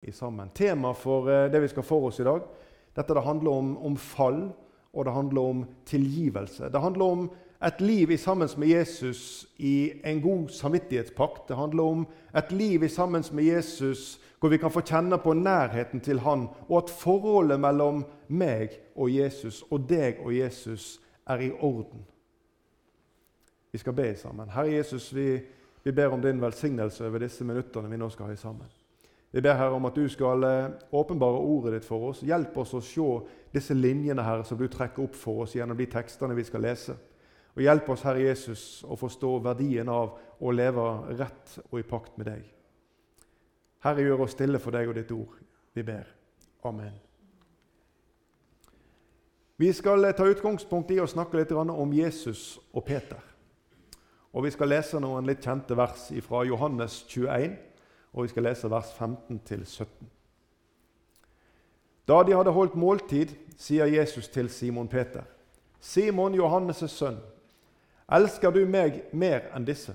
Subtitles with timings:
[0.00, 0.48] i sammen.
[0.54, 2.42] Tema for eh, det vi skal for oss i dag,
[2.96, 4.48] dette det handler om, om fall,
[4.92, 6.68] og det handler om tilgivelse.
[6.72, 7.28] Det handler om
[7.64, 11.48] et liv i sammen med Jesus i en god samvittighetspakt.
[11.48, 15.34] Det handler om et liv i sammen med Jesus hvor vi kan få kjenne på
[15.36, 20.96] nærheten til han, og at forholdet mellom meg og Jesus og deg og Jesus
[21.28, 22.06] er i orden.
[23.72, 24.48] Vi skal be sammen.
[24.48, 25.42] Herre Jesus, vi,
[25.84, 28.79] vi ber om din velsignelse over disse minuttene vi nå skal ha sammen.
[29.30, 32.24] Vi ber Herre om at du skal eh, åpenbare ordet ditt for oss.
[32.26, 33.10] Hjelp oss å se
[33.54, 36.96] disse linjene her som du trekker opp for oss gjennom de tekstene vi skal lese.
[37.54, 40.86] Og hjelp oss, Herre Jesus, å forstå verdien av å leve
[41.18, 42.42] rett og i pakt med deg.
[43.86, 45.38] Herre, gjør oss stille for deg og ditt ord.
[45.78, 46.10] Vi ber.
[46.66, 46.98] Amen.
[49.60, 53.22] Vi skal eh, ta utgangspunkt i å snakke litt om Jesus og Peter.
[54.34, 57.69] Og Vi skal lese noen litt kjente vers fra Johannes 21
[58.12, 59.86] og vi skal lese vers 15-17.
[62.08, 65.22] Da de hadde holdt måltid, sier Jesus til Simon Peter.:
[65.80, 67.20] Simon, Johannes' sønn,
[68.12, 69.94] elsker du meg mer enn disse?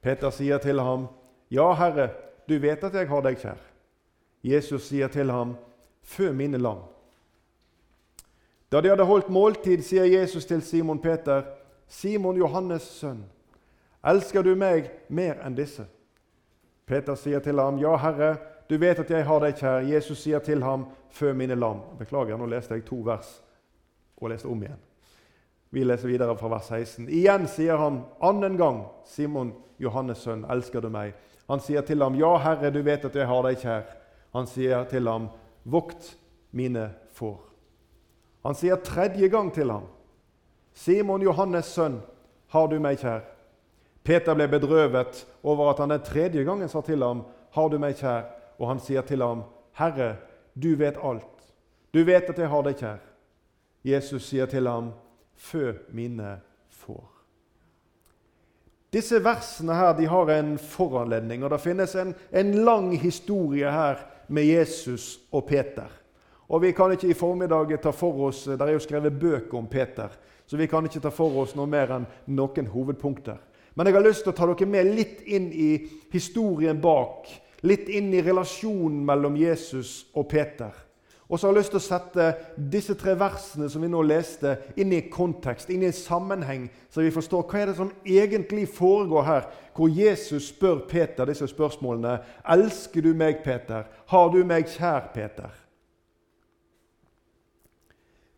[0.00, 1.06] Peter sier til ham,
[1.50, 2.08] Ja, Herre,
[2.48, 3.60] du vet at jeg har deg kjær.
[4.42, 5.56] Jesus sier til ham,
[6.02, 6.80] Fø mine lam.
[8.72, 11.44] Da de hadde holdt måltid, sier Jesus til Simon Peter,
[11.88, 13.24] Simon, Johannes' sønn,
[14.04, 15.84] elsker du meg mer enn disse?
[16.86, 18.36] Peter sier til ham, 'Ja, Herre,
[18.70, 22.36] du vet at jeg har deg kjær.' Jesus sier til ham, 'Fø mine lam.' Beklager,
[22.36, 23.42] nå leste jeg to vers
[24.16, 24.80] og leste om igjen.
[25.70, 27.08] Vi leser videre fra vers 16.
[27.08, 31.14] Igjen sier han annen gang, 'Simon, Johannes' sønn, elsker du meg?'
[31.48, 33.96] Han sier til ham, 'Ja, Herre, du vet at jeg har deg kjær.'
[34.32, 35.28] Han sier til ham,
[35.64, 36.18] 'Vokt
[36.52, 37.40] mine får'.
[38.44, 39.82] Han sier tredje gang til ham,
[40.74, 42.00] 'Simon, Johannes' sønn,
[42.48, 43.31] har du meg kjær?'
[44.04, 47.94] Peter ble bedrøvet over at han den tredje gangen sa til ham, 'Har du meg
[47.94, 48.24] kjær?'
[48.58, 50.16] Og han sier til ham, 'Herre,
[50.62, 51.52] du vet alt.
[51.94, 53.08] Du vet at jeg har deg kjær.'
[53.84, 54.92] Jesus sier til ham,
[55.36, 56.40] 'Fø mine
[56.70, 57.12] får'.
[58.92, 63.96] Disse versene her, de har en foranledning, og det finnes en, en lang historie her
[64.28, 65.88] med Jesus og Peter.
[66.48, 69.66] Og Vi kan ikke i formiddag ta for oss Det er jo skrevet bøker om
[69.66, 70.08] Peter,
[70.46, 73.38] så vi kan ikke ta for oss noe mer enn noen hovedpunkter.
[73.74, 75.70] Men jeg har lyst til å ta dere med litt inn i
[76.12, 77.30] historien bak.
[77.62, 80.74] Litt inn i relasjonen mellom Jesus og Peter.
[81.32, 82.24] Og så har jeg lyst til å sette
[82.74, 87.00] disse tre versene som vi nå leste, inn i kontekst, inn i en sammenheng, så
[87.00, 92.18] vi forstår hva er det som egentlig foregår her, hvor Jesus spør Peter disse spørsmålene.
[92.52, 93.88] Elsker du meg, Peter?
[94.12, 95.56] Har du meg kjær, Peter?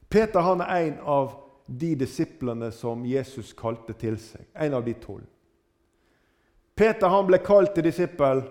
[0.06, 1.32] Peter han er en av
[1.66, 4.46] de disiplene som Jesus kalte til seg.
[4.54, 5.26] En av de tolv.
[6.74, 8.42] Peter han ble kalt til disippel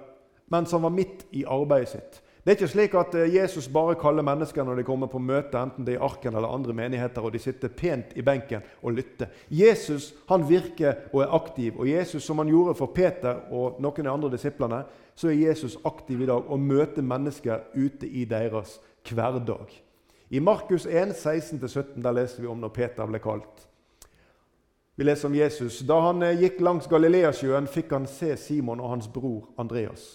[0.54, 2.20] mens han var midt i arbeidet sitt.
[2.44, 5.56] Det er ikke slik at eh, Jesus bare kaller mennesker når de kommer på møte,
[5.56, 8.98] enten det er i Arken eller andre menigheter, og de sitter pent i benken og
[8.98, 9.32] lytter.
[9.48, 11.80] Jesus han virker og er aktiv.
[11.80, 14.82] Og Jesus, som han gjorde for Peter og noen av de andre disiplene,
[15.16, 18.76] så er Jesus aktiv i dag og møter mennesker ute i deres
[19.08, 19.72] hverdag.
[20.34, 23.68] I Markus 1, 16-17 der leser vi om når Peter ble kalt.
[24.98, 25.84] Vi leser om Jesus.
[25.86, 30.08] Da han eh, gikk langs Galileasjøen, fikk han se Simon og hans bror Andreas.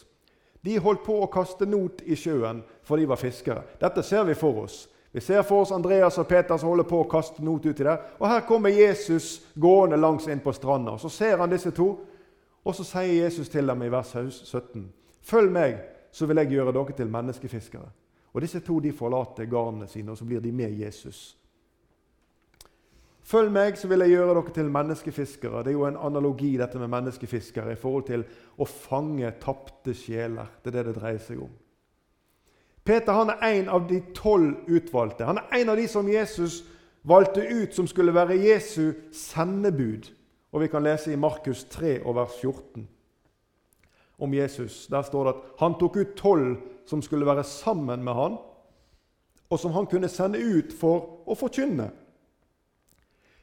[0.67, 3.63] De holdt på å kaste not i sjøen, for de var fiskere.
[3.79, 4.81] Dette ser vi for oss.
[5.15, 8.03] Vi ser for oss Andreas og Peter som holder på å kaste not uti der.
[8.19, 10.97] Og her kommer Jesus gående langs inn på stranda.
[10.99, 11.93] Så ser han disse to,
[12.67, 14.83] og så sier Jesus til dem i vers 17.:
[15.23, 15.79] Følg meg,
[16.11, 17.95] så vil jeg gjøre dere til menneskefiskere.
[18.33, 21.39] Og Disse to de forlater garnene sine, og så blir de med Jesus.
[23.29, 25.63] Følg meg, så vil jeg gjøre dere til menneskefiskere.
[25.65, 28.25] Det er jo en analogi dette med menneskefiskere i forhold til
[28.57, 30.49] å fange tapte sjeler.
[30.63, 31.51] Det er det det dreier seg om.
[32.89, 35.27] Peter han er en av de tolv utvalgte.
[35.29, 36.63] Han er en av de som Jesus
[37.05, 40.09] valgte ut som skulle være Jesu sendebud.
[40.53, 42.89] Og Vi kan lese i Markus 3 og vers 14
[44.19, 44.87] om Jesus.
[44.87, 46.57] Der står det at han tok ut tolv
[46.89, 48.39] som skulle være sammen med han,
[49.51, 51.91] og som han kunne sende ut for å forkynne.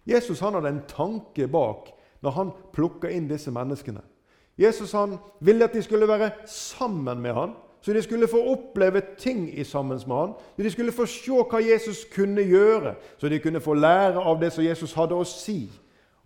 [0.05, 1.91] Jesus han hadde en tanke bak
[2.25, 4.01] når han plukka inn disse menneskene.
[4.57, 9.01] Jesus han ville at de skulle være sammen med han, så de skulle få oppleve
[9.17, 10.33] ting i sammen med han.
[10.55, 14.39] Så de skulle få se hva Jesus kunne gjøre, så de kunne få lære av
[14.41, 15.67] det som Jesus hadde å si.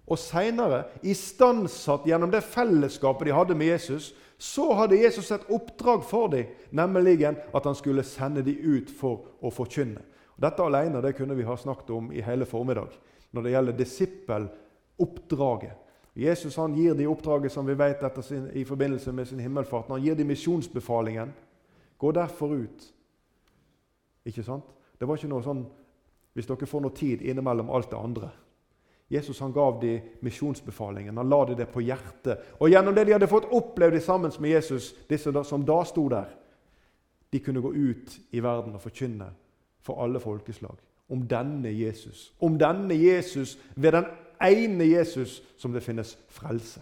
[0.08, 6.04] Og seinere, istandsatt gjennom det fellesskapet de hadde med Jesus, så hadde Jesus et oppdrag
[6.08, 10.00] for dem, nemlig at han skulle sende dem ut for å forkynne.
[10.40, 12.96] Dette alene det kunne vi ha snakket om i hele formiddag
[13.36, 15.76] når det gjelder disippeloppdraget.
[16.16, 19.90] Jesus han gir de oppdraget som vi vet sin, i forbindelse med sin himmelfart.
[19.90, 21.34] Han gir de misjonsbefalingen.
[21.98, 22.94] Gå derfor ut.
[24.26, 24.66] Ikke sant?
[25.00, 25.66] Det var ikke noe sånn
[26.34, 28.32] hvis dere får noe tid innimellom alt det andre.
[29.10, 31.18] Jesus han gav dem misjonsbefalingen.
[31.18, 32.54] Han la dem det på hjertet.
[32.60, 36.30] Og gjennom det de hadde fått opplevd sammen med Jesus, disse som da sto der,
[37.30, 39.32] de kunne gå ut i verden og forkynne
[39.82, 40.78] for alle folkeslag
[41.10, 42.34] om denne Jesus.
[42.40, 44.06] Om denne Jesus ved den
[44.42, 46.82] ene Jesus som det finnes frelse.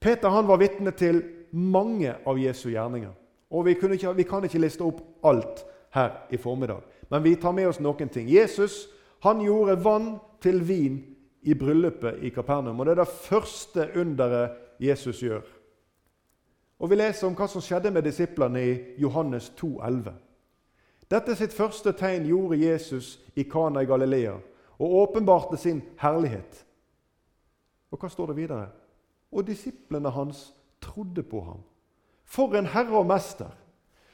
[0.00, 3.12] Peter han var vitne til mange av Jesu gjerninger.
[3.50, 6.80] Og vi, ikke, vi, kan ikke liste opp alt her i formiddag,
[7.10, 8.30] men vi tar med oss noen ting.
[8.32, 8.86] Jesus
[9.22, 10.98] han gjorde vann til vin
[11.42, 12.80] i bryllupet i Kapernaum.
[12.80, 15.42] og Det er det første underet Jesus gjør.
[16.78, 20.14] Og Vi leser om hva som skjedde med disiplene i Johannes 2, 11.
[21.10, 24.34] Dette sitt første tegn gjorde Jesus i Kana i Galilea
[24.78, 26.64] og åpenbarte sin herlighet.
[27.92, 28.66] Og hva står det videre?
[29.32, 31.60] Og disiplene hans trodde på ham.
[32.24, 33.52] For en herre og mester!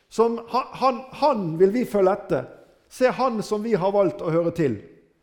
[0.09, 2.45] Som han, han, vil vi følge etter.
[2.89, 4.79] Se han som vi har valgt å høre til.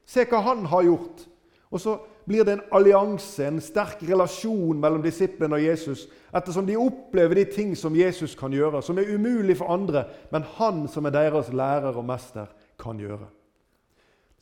[0.05, 1.25] Se hva han har gjort.
[1.73, 6.05] Og så blir det en allianse, en sterk relasjon mellom disiplene og Jesus,
[6.35, 10.45] ettersom de opplever de ting som Jesus kan gjøre, som er umulig for andre, men
[10.57, 12.49] han som er deres lærer og mester,
[12.81, 13.27] kan gjøre.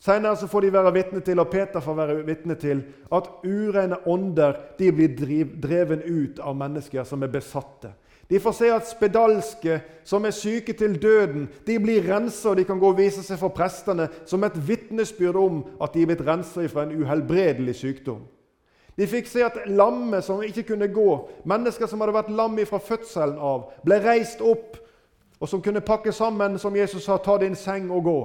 [0.04, 2.82] Senere får de være vitne til, og Peter får være vitne til,
[3.14, 7.94] at urene ånder de blir dreven ut av mennesker som er besatte.
[8.30, 12.64] De får se at spedalske som er syke til døden, de blir rensa, og de
[12.64, 16.24] kan gå og vise seg for prestene som et vitnesbyrd om at de er blitt
[16.28, 18.24] rensa fra en uhelbredelig sykdom.
[18.98, 21.10] De fikk se at lamme som ikke kunne gå,
[21.50, 24.78] mennesker som hadde vært lam fra fødselen av, ble reist opp,
[25.40, 28.20] og som kunne pakke sammen, som Jesus sa, ta din seng og gå.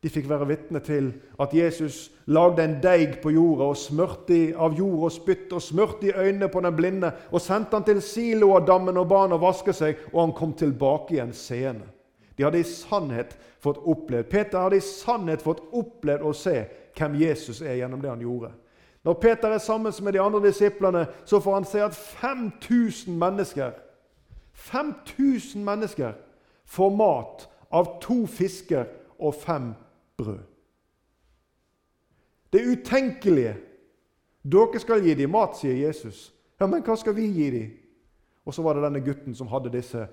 [0.00, 1.10] De fikk være vitne til
[1.40, 6.08] at Jesus lagde en deig på jorda og smørte av jord og spytt og smørte
[6.08, 9.74] i øynene på den blinde og sendte han til Siloa-dammen og ba han å vaske
[9.76, 11.84] seg, og han kom tilbake igjen seende.
[12.36, 16.56] De hadde i sannhet fått opplevd Peter hadde i sannhet fått opplevd å se
[16.96, 18.54] hvem Jesus er gjennom det han gjorde.
[19.04, 23.76] Når Peter er sammen med de andre disiplene, så får han se at 5000 mennesker
[24.52, 26.16] 5000 mennesker
[26.64, 28.88] får mat av to fisker
[29.18, 29.70] og fem
[30.20, 30.38] brød.
[32.52, 33.56] Det utenkelige.
[34.42, 36.30] Dere skal gi dem mat, sier Jesus.
[36.60, 37.70] Ja, Men hva skal vi gi dem?
[38.44, 40.06] Og så var det denne gutten som hadde disse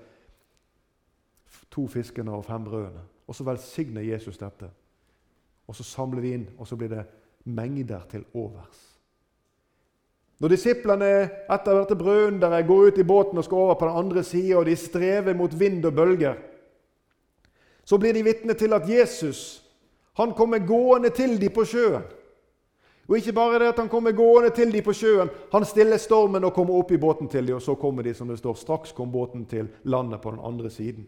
[1.70, 3.02] to fiskene og fem brødene.
[3.26, 4.68] Og så velsigner Jesus dette.
[5.68, 7.04] Og så samler de inn, og så blir det
[7.44, 8.84] mengder til overs.
[10.38, 11.08] Når disiplene
[11.50, 14.66] etter dette brødunderet går ut i båten og skal over på den andre sida, og
[14.66, 16.36] de strever mot vind og bølger,
[17.84, 19.64] så blir de vitne til at Jesus
[20.18, 22.02] han kommer gående til dem på sjøen.
[23.08, 26.44] Og ikke bare det at han kommer gående til dem på sjøen, han stiller stormen
[26.44, 28.92] og kommer opp i båten til dem, og så kommer de, som det står, straks
[28.92, 31.06] kom båten til landet på den andre siden.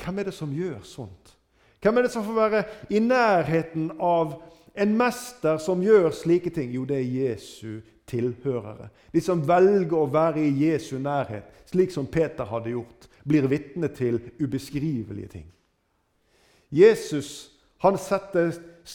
[0.00, 1.34] Hvem er det som gjør sånt?
[1.80, 2.62] Hvem er det som får være
[2.92, 4.36] i nærheten av
[4.76, 6.70] en mester som gjør slike ting?
[6.76, 8.90] Jo, det er Jesu tilhørere.
[9.12, 13.88] De som velger å være i Jesu nærhet, slik som Peter hadde gjort, blir vitne
[13.88, 15.48] til ubeskrivelige ting.
[16.70, 17.50] Jesus
[17.80, 18.52] han setter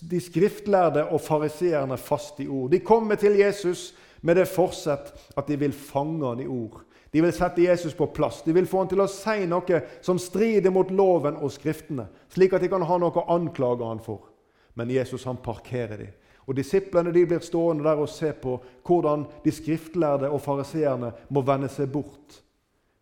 [0.09, 2.69] de skriftlærde og fariseerne fast i ord.
[2.71, 6.83] De kommer til Jesus med det forsett at de vil fange han i ord.
[7.13, 8.41] De vil sette Jesus på plass.
[8.45, 12.53] De vil få han til å si noe som strider mot loven og Skriftene, slik
[12.53, 14.27] at de kan ha noe å anklage han for.
[14.75, 16.11] Men Jesus han parkerer dem.
[16.45, 21.41] Og Disiplene de blir stående der og se på hvordan de skriftlærde og fariseerne må
[21.41, 22.41] vende seg bort.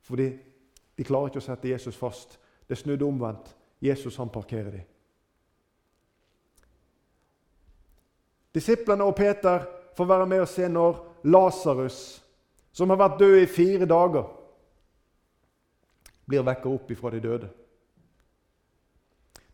[0.08, 0.30] Fordi
[0.96, 2.38] de klarer ikke å sette Jesus fast.
[2.68, 3.52] Det er snudd omvendt.
[3.84, 4.86] Jesus han parkerer dem.
[8.56, 9.66] Disiplene og Peter
[9.98, 11.98] får være med og se når Lasarus,
[12.72, 14.24] som har vært død i fire dager,
[16.26, 17.50] blir vekket opp ifra de døde.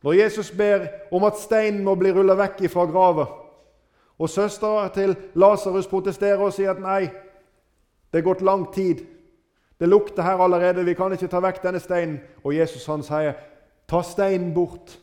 [0.03, 3.25] Når Jesus ber om at steinen må bli rulla vekk ifra grava,
[4.19, 7.09] og søstera til Lasarus protesterer og sier at nei,
[8.11, 9.05] det er gått lang tid.
[9.79, 12.17] Det lukter her allerede, vi kan ikke ta vekk denne steinen.
[12.43, 13.37] Og Jesus han sier,
[13.89, 14.99] Ta steinen bort.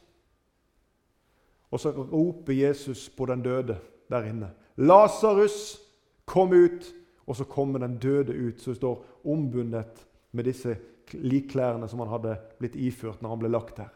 [1.75, 3.79] Og så roper Jesus på den døde
[4.11, 4.53] der inne.
[4.77, 5.81] Lasarus,
[6.25, 6.93] kom ut!
[7.27, 10.77] Og så kommer den døde ut, som står ombundet med disse
[11.13, 13.91] likklærne som han hadde blitt iført når han ble lagt der.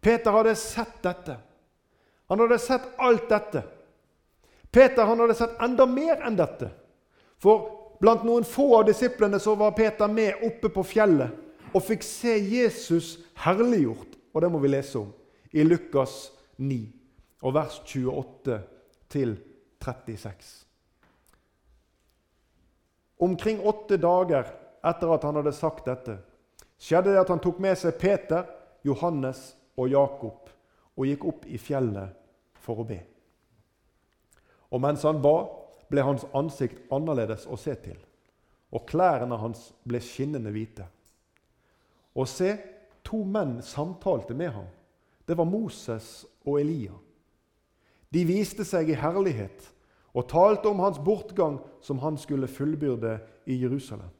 [0.00, 1.36] Peter hadde sett dette.
[2.32, 3.62] Han hadde sett alt dette.
[4.72, 6.70] Peter han hadde sett enda mer enn dette.
[7.36, 7.68] For
[8.00, 12.34] blant noen få av disiplene så var Peter med oppe på fjellet og fikk se
[12.38, 14.16] Jesus herliggjort.
[14.34, 15.10] Og det må vi lese om
[15.52, 16.30] i Lukas
[16.62, 16.80] 9,
[17.42, 18.58] og vers 28
[19.10, 19.34] til
[19.82, 20.50] 36.
[23.20, 24.52] Omkring åtte dager
[24.86, 26.16] etter at han hadde sagt dette,
[26.80, 28.46] skjedde det at han tok med seg Peter,
[28.86, 30.48] Johannes og Jakob
[30.96, 32.16] og gikk opp i fjellet
[32.60, 33.00] for å be.
[34.70, 35.34] Og mens han ba,
[35.90, 37.98] ble hans ansikt annerledes å se til,
[38.70, 40.86] og klærne hans ble skinnende hvite.
[42.14, 42.56] Og se,
[43.06, 44.68] to menn samtalte med ham.
[45.26, 46.96] Det var Moses og Elia.
[48.10, 49.68] De viste seg i herlighet
[50.10, 54.10] og talte om hans bortgang som han skulle fullbyrde i Jerusalem.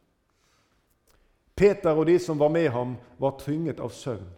[1.57, 4.29] Peter og de som var med ham, var tynget av søvn,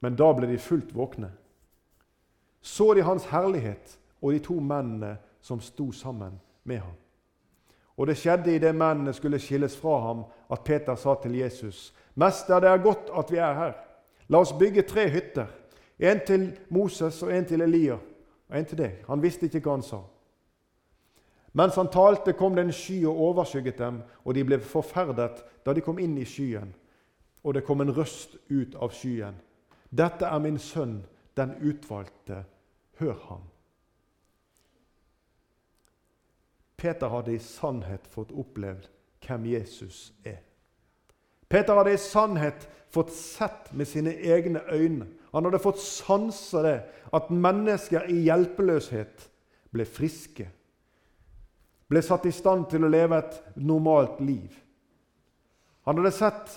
[0.00, 1.32] men da ble de fullt våkne.
[2.62, 6.94] Så de hans herlighet og de to mennene som sto sammen med ham.
[8.02, 12.60] Og det skjedde idet mennene skulle skilles fra ham, at Peter sa til Jesus.: Mester,
[12.60, 13.72] det er godt at vi er her.
[14.28, 15.46] La oss bygge tre hytter.
[15.98, 17.94] En til Moses og en til Elia
[18.48, 19.04] og en til deg.
[19.06, 20.00] Han visste ikke hva han sa.
[21.52, 25.72] Mens han talte, kom det en sky og overskygget dem, og de ble forferdet da
[25.72, 26.74] de kom inn i skyen.
[27.44, 29.38] Og det kom en røst ut av skyen.
[29.90, 31.04] Dette er min sønn,
[31.36, 32.44] den utvalgte.
[32.98, 33.51] Hør ham.
[36.82, 38.88] Peter hadde i sannhet fått opplevd
[39.22, 40.40] hvem Jesus er.
[41.46, 45.06] Peter hadde i sannhet fått sett med sine egne øyne.
[45.30, 46.80] Han hadde fått sanse det,
[47.14, 49.28] at mennesker i hjelpeløshet
[49.70, 50.48] ble friske.
[51.86, 54.56] Ble satt i stand til å leve et normalt liv.
[55.86, 56.56] Han hadde sett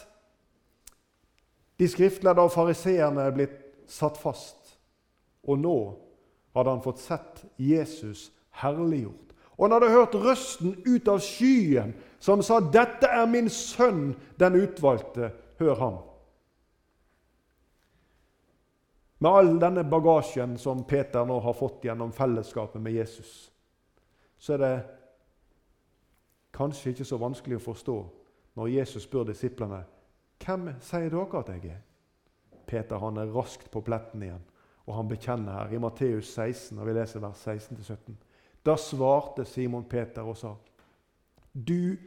[1.77, 4.73] de skriftlærde og fariseerne blitt satt fast.
[5.45, 5.77] Og nå
[6.55, 8.31] hadde han fått sett Jesus
[8.63, 9.24] herliggjort
[9.57, 14.55] og han hadde hørt røsten ut av skyen som sa, 'Dette er min sønn, den
[14.55, 15.31] utvalgte.
[15.59, 15.97] Hør ham.'
[19.19, 23.51] Med all denne bagasjen som Peter nå har fått gjennom fellesskapet med Jesus,
[24.37, 24.83] så er det
[26.53, 27.95] kanskje ikke så vanskelig å forstå
[28.55, 29.83] når Jesus spør disiplene
[30.45, 31.81] hvem sier dere at jeg er?
[32.67, 34.43] Peter han er raskt på pletten igjen,
[34.85, 38.15] og han bekjenner her i Matteus 16, og vi leser vers 16-17.
[38.65, 40.55] Da svarte Simon Peter og sa,
[41.53, 41.97] 'Du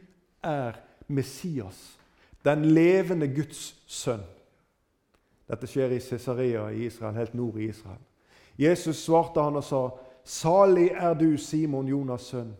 [0.43, 0.73] er
[1.07, 1.99] Messias,
[2.45, 4.27] den levende Guds sønn.'
[5.49, 8.01] Dette skjer i Cesarea i Israel, helt nord i Israel.
[8.57, 9.89] Jesus svarte han og sa,
[10.23, 12.53] 'Salig er du, Simon Jonas' sønn.'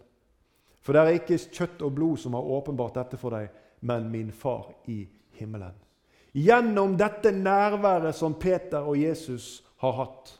[0.81, 3.49] For det er ikke kjøtt og blod som har åpenbart dette for deg,
[3.81, 5.75] men min far i himmelen.
[6.33, 10.39] Gjennom dette nærværet som Peter og Jesus har hatt,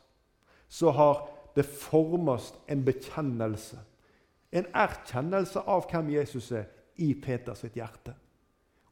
[0.70, 1.28] så har
[1.60, 3.80] det formes en bekjennelse.
[4.52, 8.14] En erkjennelse av hvem Jesus er, i Peters hjerte.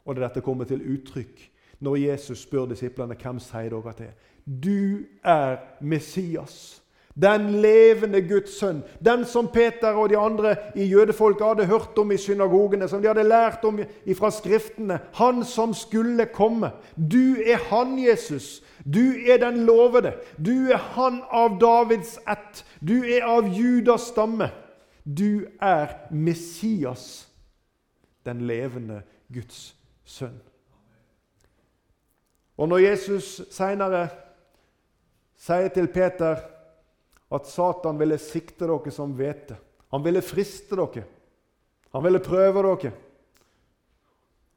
[0.06, 1.42] Og det dette kommer til uttrykk
[1.84, 4.14] når Jesus spør disiplene hvem sier dere til.
[4.48, 6.82] Du er Messias,
[7.22, 8.84] den levende Guds sønn.
[9.06, 13.10] Den som Peter og de andre i jødefolket hadde hørt om i synagogene, som de
[13.10, 13.80] hadde lært om
[14.18, 15.00] fra Skriftene.
[15.18, 16.72] Han som skulle komme.
[16.96, 20.14] Du er han, Jesus, du er den lovede.
[20.38, 22.66] Du er han av Davids ett.
[22.82, 24.52] Du er av Judas stamme.
[25.04, 27.28] Du er Messias,
[28.26, 29.02] den levende
[29.34, 30.38] Guds sønn.
[32.58, 34.08] Og når Jesus seinere
[35.38, 36.42] sier til Peter
[37.30, 39.58] at Satan ville sikte dere som hvete
[39.92, 41.06] Han ville friste dere.
[41.96, 42.92] Han ville prøve dere.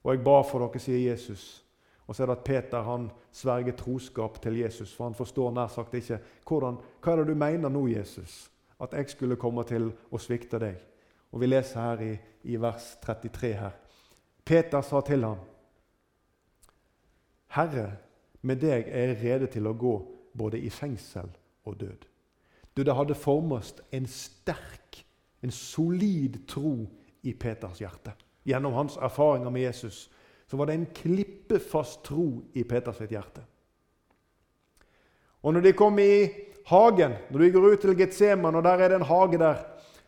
[0.03, 1.65] Og jeg ba for dere, sier Jesus.
[2.11, 5.71] Og så er det at Peter han sverger troskap til Jesus, for han forstår nær
[5.71, 8.51] sagt ikke hvordan, hva er det du mener nå, Jesus,
[8.83, 10.81] at jeg skulle komme til å svikte deg.
[11.31, 12.11] Og Vi leser her i,
[12.51, 13.79] i vers 33 her.
[14.45, 15.39] Peter sa til ham,
[17.55, 17.87] Herre,
[18.43, 19.95] med deg er jeg rede til å gå
[20.35, 21.31] både i fengsel
[21.65, 22.10] og død.
[22.77, 25.05] Du, Det hadde formet en sterk,
[25.43, 26.87] en solid tro
[27.23, 28.13] i Peters hjerte
[28.45, 30.11] gjennom hans erfaringer med Jesus
[30.51, 33.43] så var det en klippefast tro i Peters hjerte.
[35.43, 36.27] Og når de kom i
[36.67, 39.63] hagen, når de går ut til Getseman, og der er det en hage der,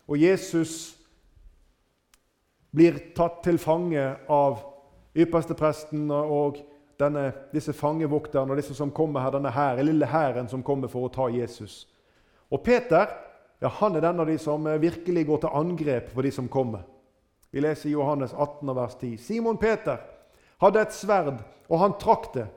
[0.07, 0.97] og Jesus
[2.75, 4.59] blir tatt til fange av
[5.15, 6.59] ypperstepresten og
[6.99, 11.07] denne, disse fangevokterne og disse som kommer her, denne her, lille hæren som kommer for
[11.07, 11.85] å ta Jesus.
[12.53, 13.09] Og Peter
[13.63, 16.83] ja, han er den av de som virkelig går til angrep på de som kommer.
[17.53, 19.17] Vi leser Johannes 18, vers 10.
[19.17, 20.01] Simon Peter,
[20.59, 21.37] hadde et sverd,
[21.69, 22.47] og han trakk det,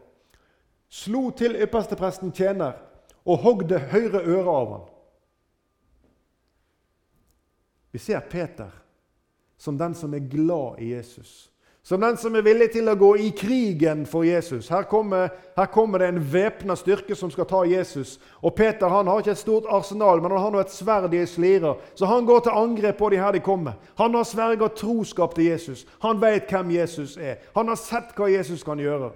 [0.88, 2.78] slo til ypperstepresten tjener
[3.26, 4.84] og hogg det høyre øret av han.
[7.94, 8.74] Vi ser Peter
[9.56, 11.48] som den som er glad i Jesus,
[11.86, 14.66] Som den som er villig til å gå i krigen for Jesus.
[14.74, 18.16] Her kommer, her kommer det en væpna styrke som skal ta Jesus.
[18.42, 21.20] Og Peter han har ikke et stort arsenal, men han har nå et sverd i
[21.22, 21.60] ei.
[21.94, 23.78] Så han går til angrep på de her de kommer.
[24.02, 25.86] Han har sverga troskap til Jesus.
[26.02, 27.38] Han vet hvem Jesus er.
[27.54, 29.12] Han har sett hva Jesus kan gjøre.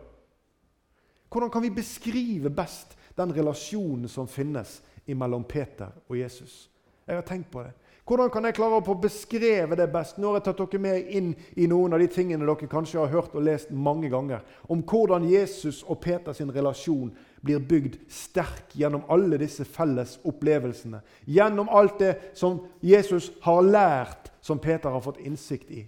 [1.27, 4.79] Hvordan kan vi beskrive best den relasjonen som finnes
[5.11, 6.69] mellom Peter og Jesus?
[7.03, 7.75] Jeg har tenkt på det.
[8.11, 10.17] Hvordan kan jeg klare å beskrive det best?
[10.19, 13.13] Nå har jeg tatt dere med inn i noen av de tingene dere kanskje har
[13.13, 14.43] hørt og lest mange ganger.
[14.67, 21.05] Om hvordan Jesus og Peters relasjon blir bygd sterk gjennom alle disse felles opplevelsene.
[21.23, 25.87] Gjennom alt det som Jesus har lært, som Peter har fått innsikt i.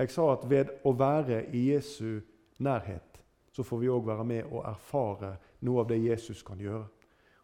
[0.00, 2.22] Jeg sa at ved å være i Jesu
[2.56, 3.20] nærhet,
[3.52, 6.86] så får vi òg være med og erfare noe av det Jesus kan gjøre.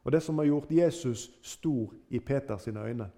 [0.04, 3.10] Og Det som har gjort Jesus stor i Peters øyne,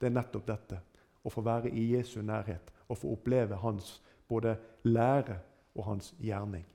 [0.00, 0.80] det er nettopp dette.
[1.24, 5.38] Å få være i Jesu nærhet og få oppleve hans både lære
[5.74, 6.66] og hans gjerning.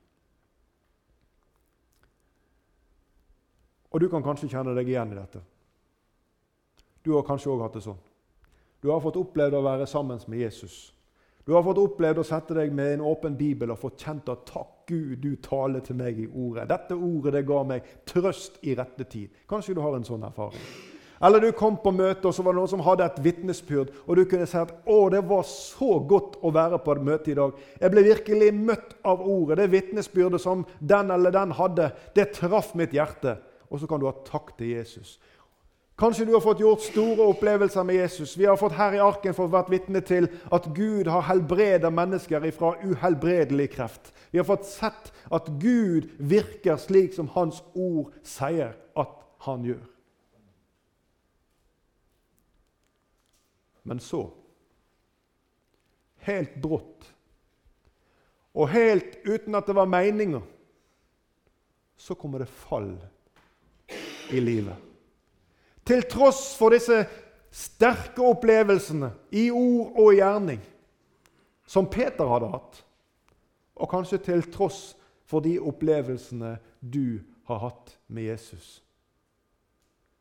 [3.92, 5.42] Og Du kan kanskje kjenne deg igjen i dette.
[7.04, 8.00] Du har kanskje òg hatt det sånn.
[8.82, 10.94] Du har fått opplevd å være sammen med Jesus.
[11.48, 14.42] Du har fått opplevd å sette deg med en åpen bibel og fått kjent at
[14.50, 16.68] 'takk Gud, du taler til meg i ordet'.
[16.68, 19.30] Dette ordet det ga meg trøst i rette tid.
[19.48, 20.60] Kanskje du har en sånn erfaring.
[21.24, 24.16] Eller du kom på møte, og så var det noen som hadde et vitnesbyrd, og
[24.16, 27.36] du kunne si at 'Å, det var så godt å være på et møte i
[27.36, 27.56] dag'.
[27.80, 29.58] Jeg ble virkelig møtt av ordet.
[29.58, 33.38] Det vitnesbyrdet som den eller den hadde, det traff mitt hjerte.
[33.72, 35.18] Og så kan du ha takk til Jesus.
[35.98, 38.36] Kanskje du har fått gjort store opplevelser med Jesus.
[38.38, 42.46] Vi har fått her i arken fått vært vitne til at Gud har helbredet mennesker
[42.54, 44.12] fra uhelbredelig kreft.
[44.30, 49.82] Vi har fått sett at Gud virker slik som Hans ord sier at han gjør.
[53.88, 54.28] Men så,
[56.28, 57.14] helt brått
[58.58, 60.44] og helt uten at det var meninga,
[61.98, 62.92] så kommer det fall
[64.30, 64.87] i livet.
[65.88, 67.06] Til tross for disse
[67.54, 70.60] sterke opplevelsene i ord og gjerning
[71.68, 72.82] som Peter hadde hatt,
[73.78, 74.96] og kanskje til tross
[75.28, 78.82] for de opplevelsene du har hatt med Jesus,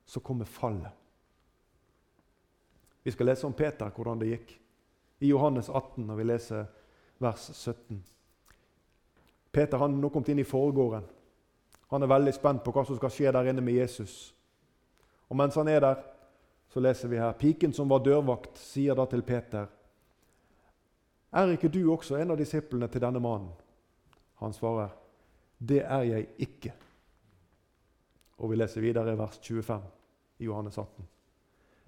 [0.07, 0.91] så kommer fallet.
[3.03, 4.57] Vi skal lese om Peter, hvordan det gikk,
[5.23, 6.65] i Johannes 18, når vi leser
[7.23, 8.03] vers 17.
[9.53, 11.07] Peter han nå kommet inn i forgården.
[11.95, 14.35] Han er veldig spent på hva som skal skje der inne med Jesus.
[15.29, 16.03] Og mens han er der,
[16.69, 19.67] så leser vi her Piken som var dørvakt, sier da til Peter.:
[21.33, 23.53] Er ikke du også en av disiplene til denne mannen?
[24.41, 24.89] Han svarer,
[25.59, 26.73] Det er jeg ikke.
[28.39, 29.83] Og vi leser videre i vers 25
[30.39, 31.09] i Johannes 18.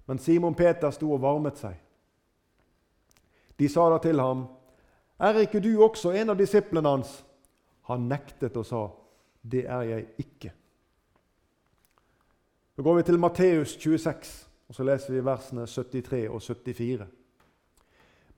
[0.05, 1.75] Men Simon Peter sto og varmet seg.
[3.59, 4.47] De sa da til ham,
[5.19, 7.25] Er ikke du også en av disiplene hans?
[7.83, 8.87] Han nektet og sa,
[9.41, 10.51] Det er jeg ikke.
[12.79, 17.07] Så går vi til Matteus 26, og så leser vi versene 73 og 74.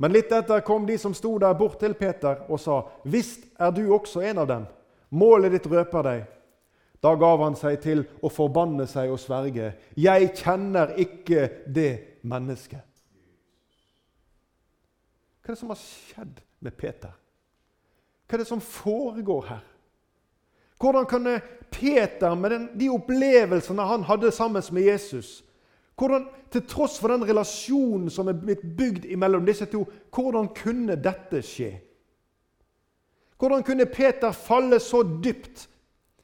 [0.01, 3.69] Men litt etter kom de som sto der, bort til Peter og sa, 'Visst er
[3.69, 4.65] du også en av dem.
[5.11, 6.25] Målet ditt røper deg.'
[7.03, 13.03] Da gav han seg til å forbanne seg og sverge, 'Jeg kjenner ikke det mennesket.'
[15.41, 17.13] Hva er det som har skjedd med Peter?
[18.27, 19.70] Hva er det som foregår her?
[20.81, 21.41] Hvordan kunne
[21.71, 25.43] Peter, med den, de opplevelsene han hadde sammen med Jesus
[26.01, 30.95] hvordan, Til tross for den relasjonen som er blitt bygd mellom disse to, hvordan kunne
[30.97, 31.69] dette skje?
[33.37, 35.67] Hvordan kunne Peter falle så dypt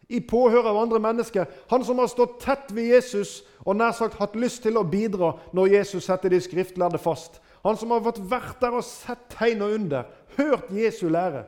[0.10, 1.46] i påhør av andre mennesker?
[1.70, 5.36] Han som har stått tett ved Jesus og nær sagt hatt lyst til å bidra
[5.54, 7.39] når Jesus setter de skriftlærde fast.
[7.63, 11.46] Han som har vært der og sett tegn og under, hørt Jesu lære.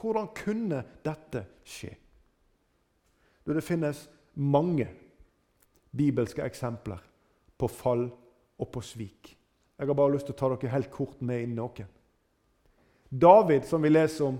[0.00, 1.96] Hvordan kunne dette skje?
[3.44, 4.88] Det finnes mange
[5.90, 7.02] bibelske eksempler
[7.58, 8.08] på fall
[8.58, 9.36] og på svik.
[9.78, 11.86] Jeg har bare lyst til å ta dere helt kort med inn noen.
[13.10, 14.38] David, som vi leser om,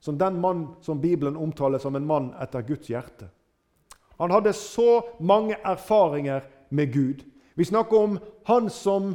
[0.00, 3.28] som den mann som Bibelen omtaler som en mann etter Guds hjerte.
[4.18, 7.24] Han hadde så mange erfaringer med Gud.
[7.54, 9.14] Vi snakker om han som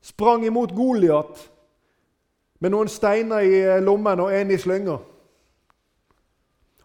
[0.00, 1.40] sprang imot Goliat
[2.58, 4.98] med noen steiner i lommen og en i slynga.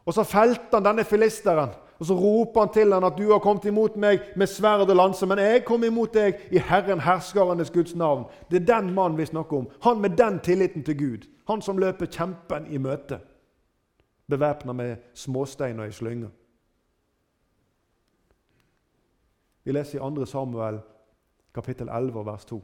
[0.05, 1.69] Og så felte han denne filisteren.
[1.99, 4.95] Og så roper han til han at 'du har kommet imot meg med sverd og
[4.95, 8.25] lanse', men jeg kom imot deg i Herren herskarenes Guds navn.
[8.51, 9.69] Det er den mannen vi snakker om.
[9.81, 11.27] Han med den tilliten til Gud.
[11.47, 13.19] Han som løper kjempen i møte.
[14.29, 16.29] Bevæpna med småsteiner i slynger.
[19.63, 20.25] Vi leser i 2.
[20.25, 20.79] Samuel
[21.53, 22.63] kapittel 11 vers 2.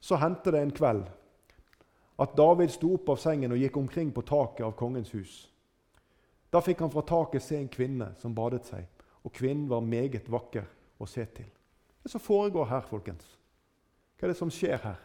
[0.00, 1.04] så hendte det en kveld
[2.18, 5.49] at David sto opp av sengen og gikk omkring på taket av kongens hus.
[6.50, 8.86] Da fikk han fra taket se en kvinne som badet seg,
[9.22, 10.66] og kvinnen var meget vakker
[10.98, 11.46] å se til.
[11.46, 13.26] Hva er det som foregår her, folkens?
[14.18, 14.98] Hva er det som skjer her?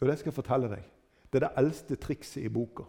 [0.00, 0.84] Jo, det skal jeg fortelle deg.
[1.30, 2.86] Det er det eldste trikset i boka.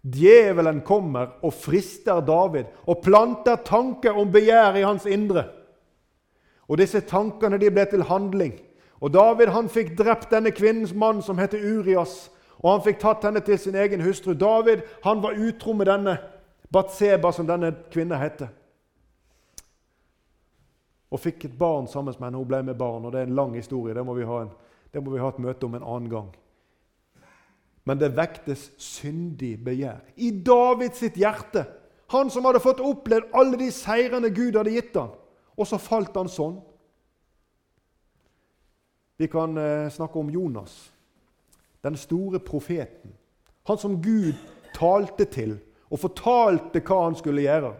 [0.00, 5.44] Djevelen kommer og frister David og planter tanker om begjær i hans indre.
[6.70, 8.54] Og disse tankene de ble til handling.
[9.00, 13.24] Og David han fikk drept denne kvinnens mann som heter Urias, og han fikk tatt
[13.24, 14.34] henne til sin egen hustru.
[14.34, 16.16] David han var utro med denne
[16.72, 18.48] Batseba, som denne kvinnen heter.
[21.10, 22.38] Og fikk et barn sammen med henne.
[22.38, 23.04] Hun ble med barn.
[23.04, 23.94] og Det er en lang historie.
[23.94, 24.52] Det må vi ha, en,
[25.02, 26.30] må vi ha et møte om en annen gang.
[27.84, 31.64] Men det vektes syndig begjær i Davids hjerte.
[32.10, 35.14] Han som hadde fått opplevd alle de seirene Gud hadde gitt ham.
[35.58, 36.60] Og så falt han sånn.
[39.20, 40.92] Vi kan eh, snakke om Jonas,
[41.84, 43.12] den store profeten.
[43.68, 44.38] Han som Gud
[44.74, 45.58] talte til
[45.90, 47.72] og fortalte hva han skulle gjøre.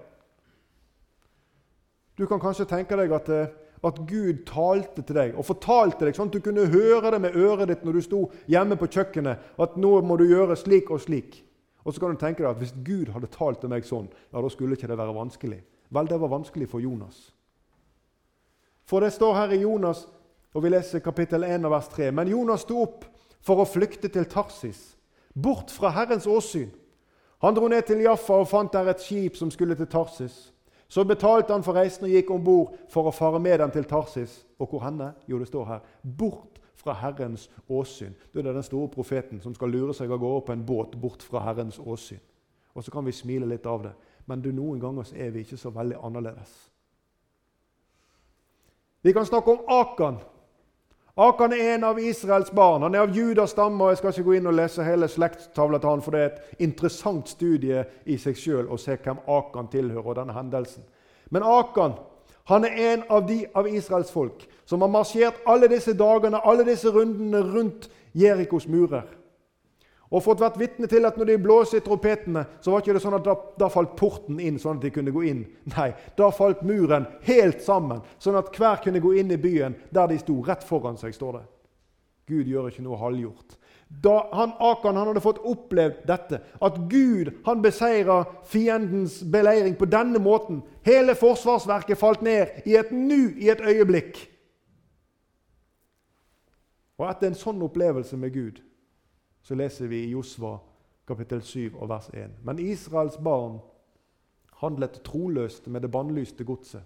[2.18, 3.52] Du kan kanskje tenke deg at, eh,
[3.86, 7.36] at, Gud talte til deg og fortalte deg sånn at du kunne høre det med
[7.38, 8.20] øret ditt når du sto
[8.50, 11.40] hjemme på kjøkkenet, at nå må du gjøre slik og slik.
[11.84, 14.40] Og så kan du tenke deg at Hvis Gud hadde talt til meg sånn, ja,
[14.40, 15.62] da skulle ikke det være vanskelig.
[15.90, 17.30] Vel, det var vanskelig for Jonas.
[18.84, 20.04] For det står her i Jonas,
[20.52, 22.10] og vi leser kapittel 1 vers 3.
[22.12, 23.06] Men Jonas sto opp
[23.40, 24.96] for å flykte til Tarsis,
[25.32, 26.68] bort fra Herrens åsyn.
[27.40, 30.52] Han dro ned til Jaffa og fant der et skip som skulle til Tarsis.
[30.88, 33.86] Så betalte han for reisen og gikk om bord for å fare med dem til
[33.88, 34.40] Tarsis.
[34.58, 35.12] Og hvor henne?
[35.30, 35.84] Jo, det står her
[36.18, 38.16] bort fra Herrens åsyn.
[38.32, 41.22] Det er den store profeten som skal lure seg av gårde på en båt bort
[41.22, 42.20] fra Herrens åsyn.
[42.74, 43.94] Og så kan vi smile litt av det,
[44.26, 46.52] men du, noen ganger så er vi ikke så veldig annerledes.
[49.02, 50.20] Vi kan snakke om Akan.
[51.20, 52.82] Akan er en av Israels barn.
[52.82, 53.84] Han er av Judas stamme.
[53.84, 56.30] og Jeg skal ikke gå inn og lese hele slektstavla til han, for det er
[56.30, 60.06] et interessant studie i seg sjøl å se hvem Akan tilhører.
[60.06, 60.82] og denne hendelsen.
[61.30, 61.98] Men Akan
[62.44, 66.64] han er en av de av Israels folk som har marsjert alle disse dagene, alle
[66.64, 69.04] disse rundene rundt Jerikos murer
[70.10, 73.02] og fått vært vitne til at når de blåste i trompetene, så var ikke det
[73.04, 75.44] sånn at da, da, falt porten inn sånn at de kunne gå inn.
[75.76, 80.10] Nei, da falt muren helt sammen, sånn at hver kunne gå inn i byen der
[80.10, 80.40] de sto.
[80.46, 81.46] Rett foran seg, står det.
[82.30, 83.54] Gud gjør ikke noe halvgjort.
[83.90, 89.88] Da han, Akan han hadde fått opplevd dette, at Gud han beseira fiendens beleiring på
[89.90, 94.16] denne måten Hele forsvarsverket falt ned i et nu, i et øyeblikk.
[96.96, 98.62] Og etter en sånn opplevelse med Gud
[99.42, 100.58] så leser vi i Josva
[101.08, 102.40] kapittel 7 og vers 1.
[102.44, 103.58] Men Israels barn
[104.60, 106.84] handlet troløst med det bannlyste godset.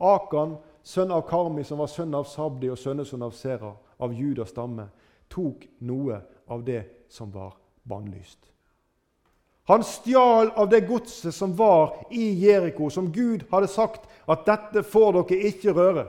[0.00, 4.50] Akan, sønn av Karmi, som var sønn av Sabdi og sønnesønn av Sera, av Judas
[4.50, 4.88] stamme,
[5.30, 6.18] tok noe
[6.50, 7.54] av det som var
[7.88, 8.50] bannlyst.
[9.64, 14.82] Han stjal av det godset som var i Jeriko, som Gud hadde sagt at 'dette
[14.82, 16.08] får dere ikke røre'.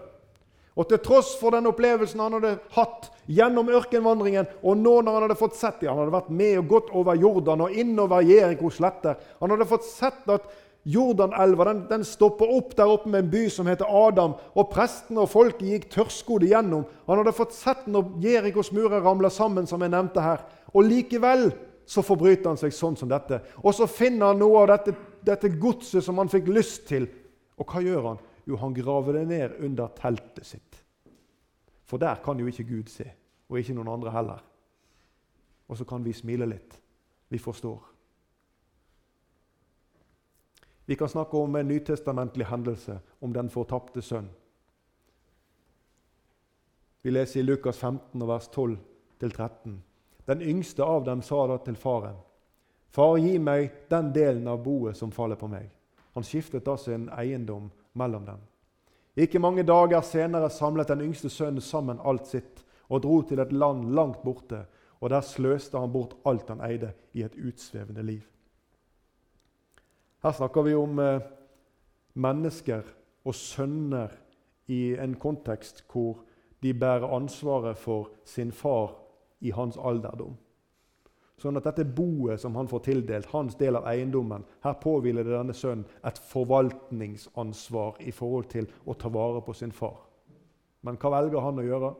[0.75, 5.25] Og til tross for den opplevelsen han hadde hatt gjennom ørkenvandringen, og nå når han
[5.27, 8.69] hadde fått sett det, Han hadde vært med og gått over Jordan og innover Jeriko
[8.69, 9.15] sletter.
[9.39, 10.49] Han hadde fått sett at
[10.85, 15.23] Jordanelva den, den stopper opp der oppe med en by som heter Adam, og prestene
[15.23, 16.83] og folket gikk tørrskodde gjennom.
[17.07, 20.43] Han hadde fått sett når Jerikos murer ramla sammen, som jeg nevnte her.
[20.75, 21.49] Og likevel
[21.89, 23.39] så forbryter han seg sånn som dette.
[23.63, 24.93] Og så finner han noe av dette,
[25.25, 27.07] dette godset som han fikk lyst til.
[27.57, 28.23] Og hva gjør han?
[28.45, 30.83] Jo, han graver det ned under teltet sitt.
[31.85, 33.05] For der kan jo ikke Gud se,
[33.49, 34.43] og ikke noen andre heller.
[35.67, 36.77] Og så kan vi smile litt.
[37.29, 37.81] Vi forstår.
[40.85, 44.29] Vi kan snakke om en nytestamentlig hendelse, om den fortapte sønn.
[47.01, 49.73] Vi leser i Lukas 15, vers 12-13.
[50.25, 52.15] Den yngste av dem sa da til faren.:
[52.89, 55.69] Far, gi meg den delen av boet som faller på meg.
[56.13, 58.43] Han skiftet da sin eiendom mellom dem.
[59.15, 63.53] Ikke mange dager senere samlet den yngste sønnen sammen alt sitt og dro til et
[63.53, 64.65] land langt borte,
[64.99, 68.21] og der sløste han bort alt han eide, i et utsvevende liv.
[70.23, 71.21] Her snakker vi om eh,
[72.13, 72.81] mennesker
[73.25, 74.13] og sønner
[74.67, 76.23] i en kontekst hvor
[76.63, 78.95] de bærer ansvaret for sin far
[79.39, 80.35] i hans alderdom.
[81.41, 85.35] Sånn at dette boet som han får tildelt, hans del av eiendommen, her påhviler det
[85.35, 89.97] denne sønnen et forvaltningsansvar i forhold til å ta vare på sin far.
[90.87, 91.93] Men hva velger han å gjøre?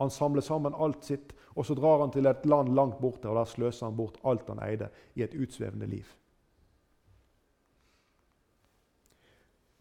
[0.00, 3.36] Han samler sammen alt sitt, og så drar han til et land langt borte, og
[3.38, 6.08] der sløser han bort alt han eide, i et utsvevende liv.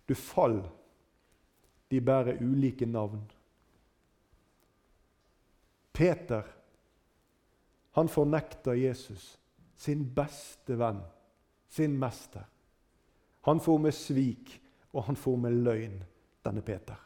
[0.07, 0.59] Du fall,
[1.91, 3.23] de bærer ulike navn.
[5.95, 6.43] Peter
[7.95, 9.37] han fornekter Jesus,
[9.75, 10.99] sin beste venn,
[11.71, 12.43] sin mester.
[13.47, 14.51] Han får med svik,
[14.91, 15.95] og han får med løgn,
[16.43, 16.99] denne Peter.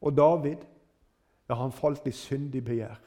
[0.00, 0.64] Og David
[1.46, 2.98] ja, han falt i syndig begjær.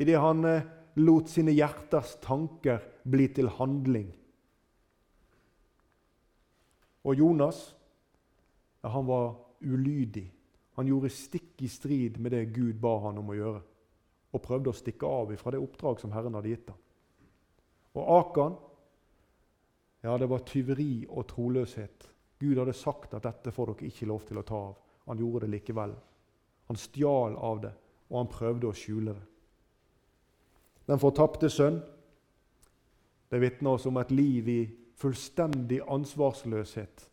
[0.00, 0.68] Idet han eh,
[1.00, 4.10] lot sine hjerters tanker bli til handling.
[7.04, 7.62] Og Jonas
[8.82, 10.26] ja, han var ulydig.
[10.76, 13.60] Han gjorde stikk i strid med det Gud ba han om å gjøre,
[14.30, 16.80] og prøvde å stikke av fra det oppdrag som Herren hadde gitt ham.
[17.98, 18.58] Og Akan
[20.00, 22.06] ja, det var tyveri og troløshet.
[22.40, 24.76] Gud hadde sagt at dette får dere ikke lov til å ta av.
[25.10, 25.92] Han gjorde det likevel.
[26.70, 27.72] Han stjal av det,
[28.08, 29.26] og han prøvde å skjule det.
[30.88, 31.80] Den fortapte sønn
[33.30, 34.60] det vitner oss om et liv i
[34.98, 37.04] fullstendig ansvarsløshet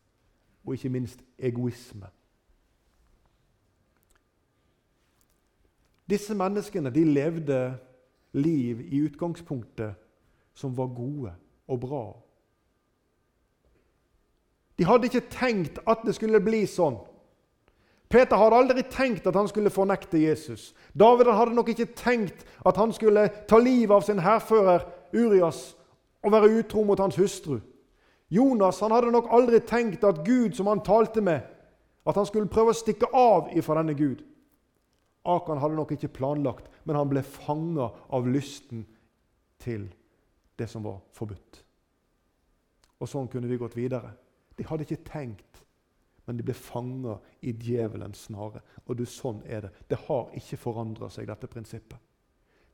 [0.65, 2.09] og ikke minst egoisme.
[6.09, 7.77] Disse menneskene de levde
[8.33, 9.95] liv i utgangspunktet
[10.53, 11.33] som var gode
[11.67, 12.05] og bra.
[14.77, 16.99] De hadde ikke tenkt at det skulle bli sånn.
[18.07, 20.71] Peter hadde aldri tenkt at han skulle fornekte Jesus.
[20.95, 25.73] David hadde nok ikke tenkt at han skulle ta livet av sin hærfører Urias
[26.23, 27.59] og være utro mot hans hustru.
[28.29, 31.41] Jonas han hadde nok aldri tenkt at Gud som han talte med,
[32.07, 34.23] at han skulle prøve å stikke av ifra denne Gud.
[35.27, 38.85] Akan hadde nok ikke planlagt, men han ble fanga av lysten
[39.59, 39.89] til
[40.57, 41.61] det som var forbudt.
[42.97, 44.13] Og sånn kunne vi gått videre.
[44.57, 45.61] De hadde ikke tenkt,
[46.25, 48.63] men de ble fanga i djevelens snare.
[48.87, 49.73] Og du, sånn er det.
[49.91, 51.99] Det har ikke forandra seg, dette prinsippet.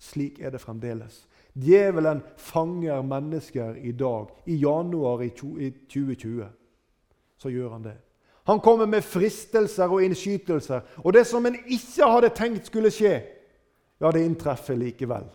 [0.04, 1.24] Slik er det fremdeles.
[1.54, 6.48] Djevelen fanger mennesker i dag, i januar i 2020.
[7.40, 7.98] Så gjør han det.
[8.44, 10.82] Han kommer med fristelser og innskytelser.
[11.04, 13.14] Og det som en ikke hadde tenkt skulle skje,
[14.02, 15.30] ja, det inntreffer likevel.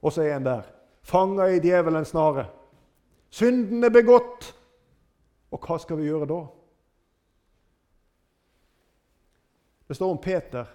[0.00, 0.64] Og så er en der,
[1.02, 2.46] fanga i djevelens snare.
[3.30, 4.54] Synden er begått.
[5.52, 6.42] Og hva skal vi gjøre da?
[9.88, 10.68] Det står om Peter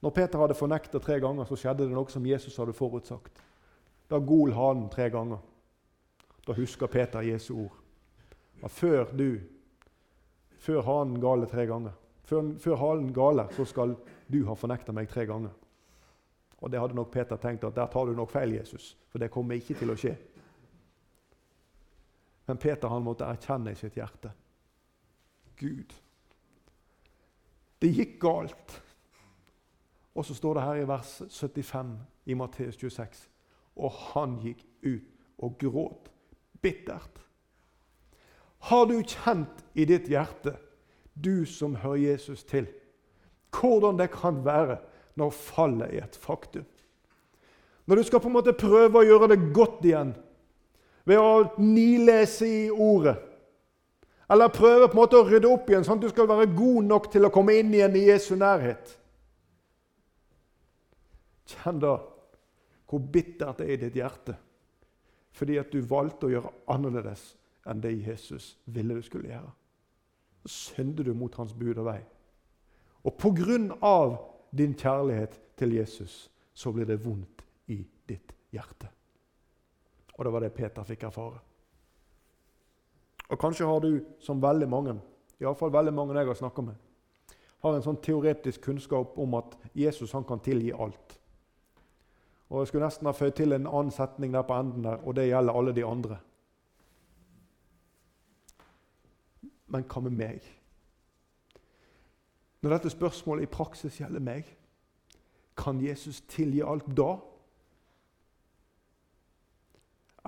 [0.00, 3.42] når Peter hadde fornekta tre ganger, så skjedde det noe som Jesus hadde forutsagt.
[4.08, 5.42] Da gol hanen tre ganger.
[6.46, 7.74] Da husker Peter Jesu ord.
[8.64, 9.40] At før du,
[10.60, 11.96] før hanen galer tre ganger,
[12.28, 13.96] før, før halen galer, så skal
[14.30, 15.54] du ha fornekta meg tre ganger.
[16.60, 19.30] Og det hadde nok Peter tenkt at der tar du nok feil, Jesus, for det
[19.32, 20.12] kommer ikke til å skje.
[22.50, 24.32] Men Peter han måtte erkjenne i sitt hjerte
[25.60, 25.92] Gud,
[27.80, 28.78] det gikk galt.
[30.16, 31.92] Og så står det her i vers 75
[32.32, 33.28] i Matteus 26
[33.80, 36.10] og han gikk ut og gråt
[36.62, 37.20] bittert.
[38.68, 40.56] Har du kjent i ditt hjerte,
[41.14, 42.68] du som hører Jesus til,
[43.54, 44.78] hvordan det kan være
[45.18, 46.66] når fallet er et faktum?
[47.88, 50.12] Når du skal på en måte prøve å gjøre det godt igjen
[51.08, 53.16] ved å nilese i ordet,
[54.30, 56.86] eller prøve på en måte å rydde opp igjen sånn at du skal være god
[56.86, 58.92] nok til å komme inn igjen i Jesu nærhet
[61.50, 61.96] Kjenn da
[62.90, 64.36] hvor bittert det er i ditt hjerte
[65.34, 67.24] fordi at du valgte å gjøre annerledes
[67.70, 69.50] enn det Jesus ville du skulle gjøre.
[70.44, 72.00] Så synder du mot hans bud og vei.
[73.04, 74.16] Og på grunn av
[74.56, 78.88] din kjærlighet til Jesus så blir det vondt i ditt hjerte.
[80.18, 81.38] Og det var det Peter fikk erfare.
[83.30, 84.96] Og Kanskje har du, som veldig mange,
[85.40, 86.74] iallfall veldig mange jeg har snakka med,
[87.62, 91.16] har en sånn teoretisk kunnskap om at Jesus han kan tilgi alt.
[92.50, 95.14] Og Jeg skulle nesten ha føyd til en annen setning der på enden, der, og
[95.14, 96.18] det gjelder alle de andre.
[99.70, 100.46] Men hva med meg?
[102.60, 104.48] Når dette spørsmålet i praksis gjelder meg,
[105.56, 107.14] kan Jesus tilgi alt da?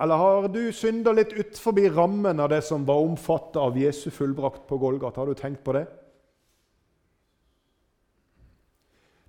[0.01, 4.65] Eller har du synda litt utenfor rammen av det som var omfattet av Jesu fullbrakt
[4.67, 5.21] på Golgata?
[5.21, 5.85] Har du tenkt på det?
[5.85, 5.99] Du,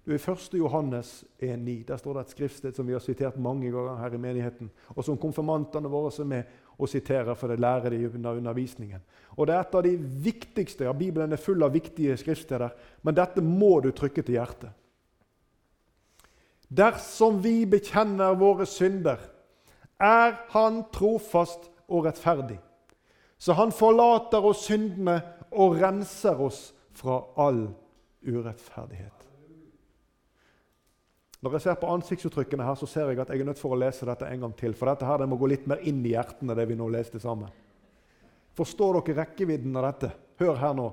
[0.07, 0.53] I 1.
[0.53, 4.21] Johannes 1,9 der står det et skriftsted som vi har sitert mange ganger her i
[4.21, 9.01] menigheten, og som konfirmantene våre er med og siterer, for det lærer de under undervisningen.
[9.37, 10.85] Og Det er et av de viktigste.
[10.85, 12.69] ja, Bibelen er full av viktige skriftsteder,
[13.03, 14.71] men dette må du trykke til hjertet.
[16.69, 19.19] Dersom vi bekjenner våre synder,
[20.01, 22.59] er Han trofast og rettferdig.
[23.38, 27.69] Så Han forlater oss syndene og renser oss fra all
[28.27, 29.23] urettferdighet.
[31.44, 33.76] Når jeg ser på ansiktsuttrykkene her, så ser jeg at jeg er nødt for å
[33.76, 34.72] lese dette en gang til.
[34.72, 37.20] For dette her det må gå litt mer inn i hjertene, det vi nå leste
[37.20, 37.50] sammen.
[38.57, 40.11] Forstår dere rekkevidden av dette?
[40.40, 40.87] Hør her nå.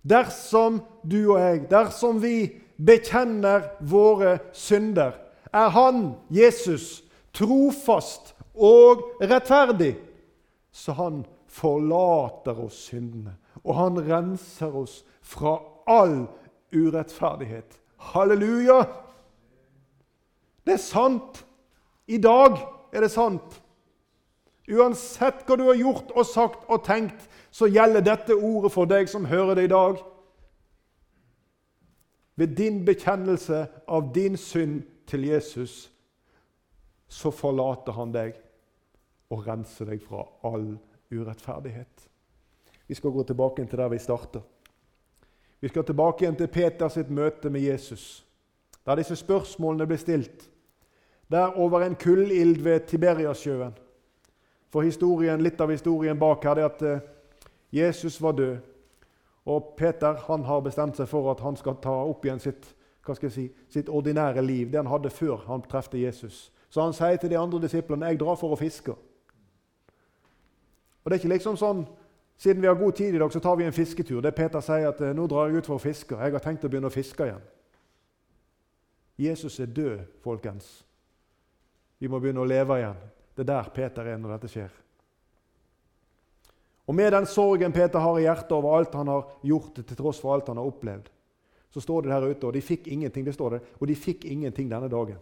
[0.00, 2.38] Dersom du og jeg, dersom vi
[2.80, 5.20] bekjenner våre synder,
[5.52, 7.04] er Han, Jesus,
[7.36, 9.98] trofast og rettferdig,
[10.72, 16.22] så han forlater oss syndene, og han renser oss fra all
[16.72, 17.82] urettferdighet.
[18.14, 19.03] Halleluja!
[20.64, 21.44] Det er sant.
[22.06, 22.58] I dag
[22.92, 23.60] er det sant.
[24.64, 29.10] Uansett hva du har gjort og sagt og tenkt, så gjelder dette ordet for deg
[29.12, 30.00] som hører det i dag.
[32.40, 35.92] Ved din bekjennelse av din synd til Jesus,
[37.08, 38.40] så forlater han deg
[39.30, 40.72] og renser deg fra all
[41.12, 42.08] urettferdighet.
[42.88, 44.42] Vi skal gå tilbake til der vi starter.
[45.60, 48.24] Vi skal tilbake igjen til Peters møte med Jesus,
[48.84, 50.48] der disse spørsmålene ble stilt.
[51.30, 53.74] Der over en kullild ved Tiberiasjøen.
[54.68, 57.02] For historien, litt av historien bak her er at eh,
[57.72, 58.56] Jesus var død.
[59.46, 62.66] Og Peter han har bestemt seg for at han skal ta opp igjen sitt,
[63.28, 66.52] si, sitt ordinære liv, det han hadde før han trefte Jesus.
[66.70, 68.94] Så han sier til de andre disiplene jeg drar for å fiske.
[71.04, 71.84] Og det er ikke liksom sånn
[72.36, 74.20] siden vi har god tid i dag, så tar vi en fisketur.
[74.20, 76.16] Det Peter sier at nå drar jeg ut for å fiske.
[76.18, 77.44] Jeg har tenkt å begynne å fiske igjen.
[79.18, 80.83] Jesus er død, folkens.
[81.98, 83.02] Vi må begynne å leve igjen.
[83.34, 84.72] Det er der Peter er når dette skjer.
[86.86, 90.20] Og Med den sorgen Peter har i hjertet over alt han har gjort, til tross
[90.20, 91.08] for alt han har opplevd,
[91.72, 94.24] så står det der ute, og de fikk ingenting det står det, og de fikk
[94.30, 95.16] ingenting denne dagen.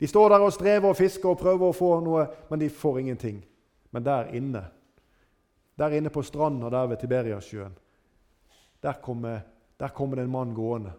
[0.00, 2.98] De står der og strever og fisker og prøver å få noe, men de får
[3.04, 3.38] ingenting.
[3.94, 4.64] Men der inne,
[5.78, 7.76] der inne på stranda der ved Tiberiasjøen,
[8.82, 9.40] der kommer,
[9.78, 10.92] der det en mann gående.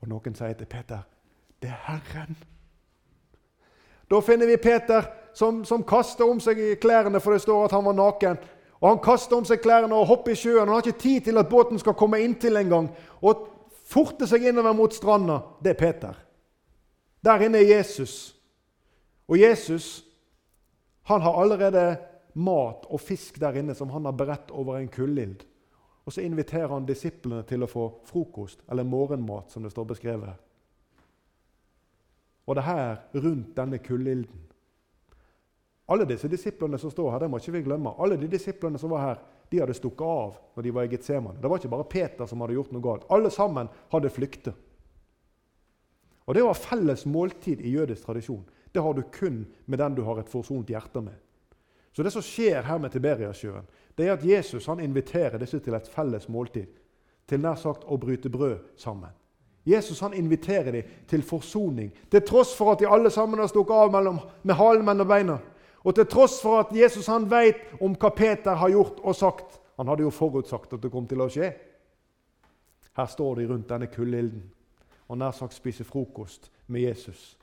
[0.00, 1.06] Og noen sier til Peter,
[1.60, 2.55] 'Det er Herren'.
[4.10, 7.84] Da finner vi Peter som, som kaster om seg klærne, for det står at han
[7.84, 8.38] var naken.
[8.80, 10.66] Og Han kaster om seg klærne og hopper i sjøen.
[10.66, 12.90] Han har ikke tid til at båten skal komme inntil engang.
[13.20, 13.48] Og
[13.88, 15.40] forter seg innover mot stranda.
[15.64, 16.18] Det er Peter.
[17.24, 18.36] Der inne er Jesus.
[19.28, 20.04] Og Jesus
[21.06, 21.96] han har allerede
[22.34, 25.44] mat og fisk der inne som han har beredt over en kullild.
[26.06, 30.45] Og så inviterer han disiplene til å få frokost, eller morgenmat, som det står beskrevet
[32.46, 34.42] Og det her rundt denne kullilden.
[35.88, 37.94] Alle disse disiplene som står her, det må ikke vi glemme.
[38.02, 39.18] Alle de disiplene som var her,
[39.50, 41.38] de hadde stukket av når de var i Getsemane.
[41.42, 43.04] Det var ikke bare Peter som hadde gjort noe galt.
[43.14, 44.54] Alle sammen hadde flyktet.
[46.26, 48.42] Og Det var felles måltid i jødisk tradisjon.
[48.74, 51.14] Det har du kun med den du har et forsont hjerte med.
[51.92, 55.74] Så det som skjer her med Tiberiasjøen, det er at Jesus han inviterer disse til
[55.74, 56.66] et felles måltid.
[57.26, 59.14] Til nær sagt å bryte brød sammen.
[59.66, 63.74] Jesus han inviterer dem til forsoning, til tross for at de alle sammen har stukket
[63.74, 65.38] av mellom, med halen mellom beina.
[65.82, 69.58] Og til tross for at Jesus han vet om hva Peter har gjort og sagt.
[69.76, 71.50] Han hadde jo forutsagt at det kom til å skje.
[72.96, 74.44] Her står de rundt denne kullilden
[75.06, 77.36] og nær sagt spiser frokost med Jesus.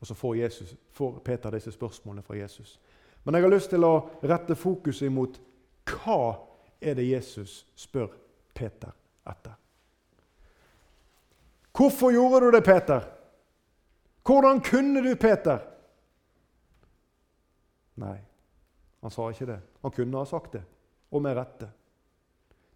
[0.00, 2.78] Og så får, Jesus, får Peter disse spørsmålene fra Jesus.
[3.24, 5.40] Men jeg har lyst til å rette fokuset imot
[5.90, 6.20] hva
[6.80, 8.08] er det Jesus spør
[8.56, 8.94] Peter
[9.28, 9.59] etter.
[11.80, 13.00] Hvorfor gjorde du det, Peter?
[14.26, 15.58] Hvordan kunne du, Peter?
[17.94, 18.18] Nei,
[19.00, 19.60] han sa ikke det.
[19.82, 20.60] Han kunne ha sagt det,
[21.10, 21.70] og med rette.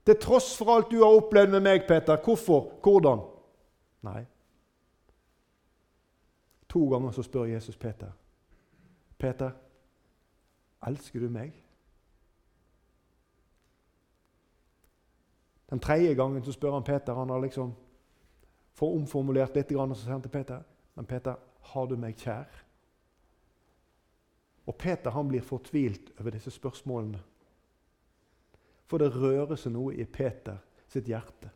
[0.07, 2.17] Til tross for alt du har opplevd med meg, Peter.
[2.17, 2.81] Hvorfor?
[2.81, 3.27] Hvordan?
[4.09, 4.25] Nei.
[6.73, 8.11] To ganger så spør Jesus Peter.
[9.19, 9.51] Peter,
[10.87, 11.53] elsker du meg?
[15.71, 17.14] Den tredje gangen så spør han Peter.
[17.14, 17.75] Han har liksom
[18.74, 20.62] får omformulert litt, og så til Peter
[20.94, 22.46] Men Peter, har du meg kjær?
[24.66, 27.18] Og Peter han blir fortvilt over disse spørsmålene.
[28.87, 31.50] For det rører seg noe i Peter sitt hjerte.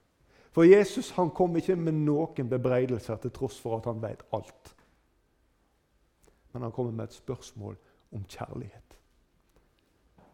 [0.51, 4.75] For Jesus han kom ikke med noen bebreidelser til tross for at han vet alt.
[6.53, 7.77] Men han kommer med et spørsmål
[8.17, 8.97] om kjærlighet.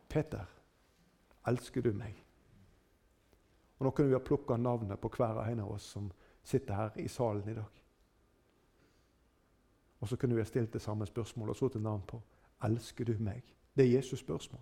[0.09, 0.47] Peter,
[1.47, 2.15] elsker du meg?
[3.79, 6.07] Og Nå kunne vi ha plukka navnet på hver og en av oss som
[6.45, 7.83] sitter her i salen i dag.
[10.01, 12.21] Og så kunne vi ha stilt det samme spørsmålet og så til navn på
[12.65, 13.43] Elsker du meg?
[13.77, 14.61] Det er Jesus' spørsmål.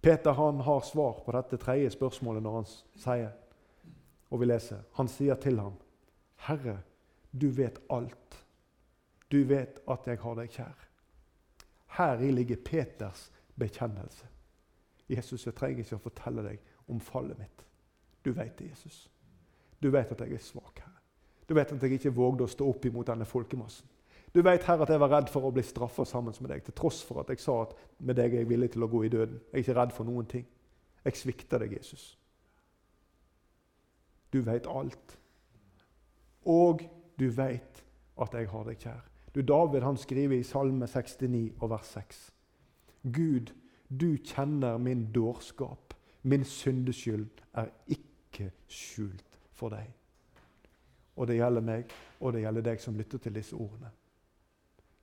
[0.00, 2.66] Peter han har svar på dette tredje spørsmålet når han
[3.00, 3.30] sier,
[4.30, 5.78] og vi leser, han sier til ham,
[6.36, 6.78] 'Herre,
[7.32, 8.46] du vet alt.
[9.32, 10.88] Du vet at jeg har deg kjær.'
[11.86, 14.26] Heri ligger Peters bekjennelse.
[15.08, 17.66] Jesus, jeg trenger ikke å fortelle deg om fallet mitt.
[18.24, 19.10] Du vet det, Jesus.
[19.84, 21.00] Du vet at jeg er svak, Herre.
[21.48, 23.90] Du vet at jeg ikke vågde å stå opp imot denne folkemassen.
[24.34, 26.74] Du vet her at jeg var redd for å bli straffa sammen med deg, til
[26.74, 29.10] tross for at jeg sa at med deg er jeg villig til å gå i
[29.12, 29.42] døden.
[29.52, 30.46] Jeg er ikke redd for noen ting.
[31.04, 32.06] Jeg svikter deg, Jesus.
[34.32, 35.18] Du vet alt.
[36.48, 36.86] Og
[37.20, 37.84] du vet
[38.24, 39.04] at jeg har deg kjær.
[39.34, 42.24] Du, David han skriver i Salme 69 og vers 6.
[43.12, 43.52] Gud,
[43.92, 45.94] du kjenner min dårskap.
[46.22, 47.28] Min syndeskyld
[47.60, 49.90] er ikke skjult for deg.
[51.16, 53.90] Og det gjelder meg, og det gjelder deg som lytter til disse ordene.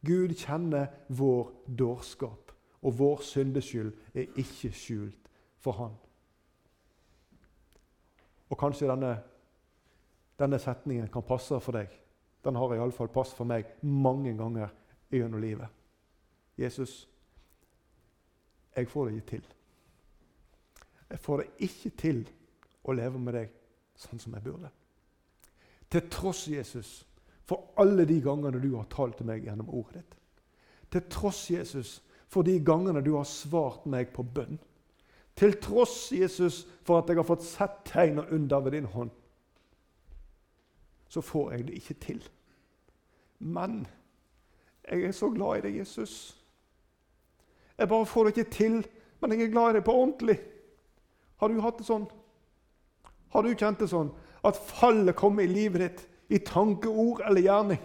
[0.06, 5.30] Gud kjenner vår dårskap, og vår syndeskyld er ikke skjult
[5.62, 5.94] for Han.
[8.50, 9.14] Og kanskje denne,
[10.40, 11.94] denne setningen kan passe for deg.
[12.44, 14.74] Den har iallfall passet for meg mange ganger
[15.14, 15.70] gjennom livet.
[16.58, 17.08] Jesus,
[18.76, 19.48] jeg får det ikke til.
[21.12, 22.22] Jeg får det ikke til
[22.84, 23.61] å leve med deg
[24.02, 24.72] sånn som jeg burde.
[25.92, 27.02] Til tross, Jesus,
[27.46, 30.18] for alle de gangene du har talt til meg gjennom ordet ditt.
[30.92, 32.00] Til tross, Jesus,
[32.32, 34.60] for de gangene du har svart meg på bønn.
[35.40, 39.12] Til tross, Jesus, for at jeg har fått sett tegn og under ved din hånd.
[41.12, 42.22] Så får jeg det ikke til.
[43.40, 43.86] Men
[44.88, 46.38] jeg er så glad i deg, Jesus.
[47.78, 48.88] Jeg bare får det ikke til,
[49.20, 50.38] men jeg er glad i deg på ordentlig.
[51.42, 52.08] Har du hatt det sånn?
[53.32, 54.12] Har du kjent det sånn
[54.44, 57.82] at fallet kommer i livet ditt i tanke, ord eller gjerning?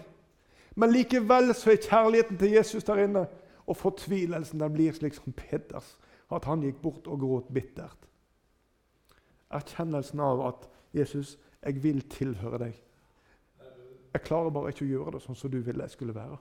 [0.77, 3.27] Men likevel så er kjærligheten til Jesus der inne,
[3.67, 5.95] og fortvilelsen den blir slik som Peters,
[6.31, 8.09] at han gikk bort og gråt bittert.
[9.51, 12.83] Erkjennelsen av at 'Jesus, jeg vil tilhøre deg'.
[14.13, 16.39] Jeg klarer bare ikke å gjøre det sånn som du ville jeg skulle være.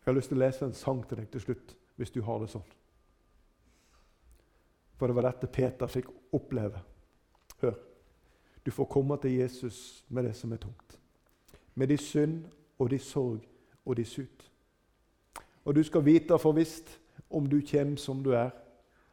[0.00, 2.38] Jeg har lyst til å lese en sang til deg til slutt, hvis du har
[2.38, 2.64] det sånn.
[4.98, 6.80] For det var dette Peter fikk oppleve.
[7.62, 7.76] Hør.
[8.66, 10.98] Du får komme til Jesus med det som er tungt.
[11.74, 12.42] Med de synd
[12.78, 13.44] og de sorg
[13.86, 14.50] og de sut.
[15.64, 16.98] Og du skal vite for visst,
[17.30, 18.50] om du kommer som du er,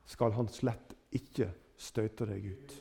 [0.06, 2.76] skal han slett ikke støte deg ut.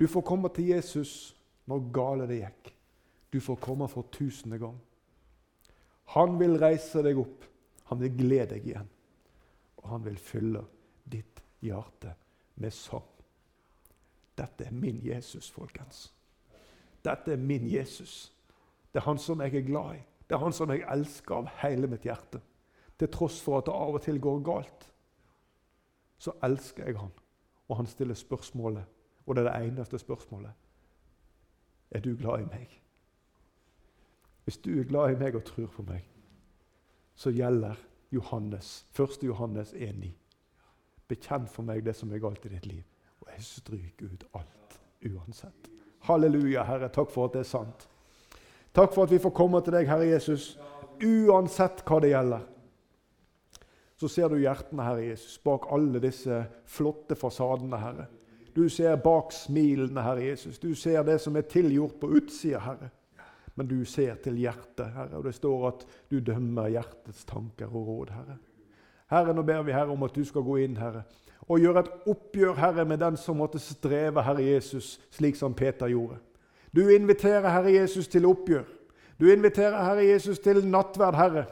[0.00, 1.34] Du får komme til Jesus
[1.70, 2.70] når gale det gikk.
[3.32, 4.76] Du får komme for tusende gang.
[6.14, 7.44] Han vil reise deg opp.
[7.90, 8.88] Han vil glede deg igjen.
[9.82, 10.73] Og han vil fylle ditt
[11.64, 12.14] hjerte
[12.60, 13.10] med sang.
[14.38, 16.08] Dette er min Jesus, folkens.
[17.04, 18.32] Dette er min Jesus.
[18.92, 20.02] Det er han som jeg er glad i.
[20.28, 22.40] Det er han som jeg elsker av hele mitt hjerte.
[22.98, 24.86] Til tross for at det av og til går galt,
[26.18, 27.12] så elsker jeg han.
[27.68, 28.84] Og han stiller spørsmålet,
[29.26, 30.52] og det er det eneste spørsmålet.
[31.90, 32.80] Er du glad i meg?
[34.44, 36.04] Hvis du er glad i meg og tror på meg,
[37.14, 37.78] så gjelder
[38.12, 39.22] Johannes, 1.
[39.22, 40.10] Johannes 1,9.
[41.08, 42.84] Bekjenn for meg det som er galt i ditt liv,
[43.20, 45.68] og jeg stryker ut alt uansett.
[46.08, 46.88] Halleluja, Herre.
[46.92, 47.86] Takk for at det er sant.
[48.74, 50.54] Takk for at vi får komme til deg, Herre Jesus,
[51.04, 52.50] uansett hva det gjelder.
[54.00, 58.08] Så ser du hjertene, Herre Jesus, bak alle disse flotte fasadene, Herre.
[58.54, 60.58] Du ser bak smilene, Herre Jesus.
[60.62, 62.90] Du ser det som er tilgjort på utsida, Herre.
[63.54, 67.88] Men du ser til hjertet, Herre, og det står at du dømmer hjertets tanker og
[67.88, 68.36] råd, Herre.
[69.10, 71.02] Herre, nå ber vi Herre om at du skal gå inn, Herre,
[71.48, 75.90] og gjøre et oppgjør Herre, med den som måtte streve, Herre Jesus, slik som Peter
[75.92, 76.16] gjorde.
[76.74, 78.64] Du inviterer Herre Jesus til oppgjør.
[79.20, 81.44] Du inviterer Herre Jesus til nattverd, Herre.